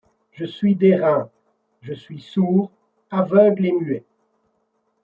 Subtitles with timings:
[0.31, 1.29] Je suis d'airain,
[1.83, 2.71] je suis sourd,
[3.11, 4.03] aveugle et muet;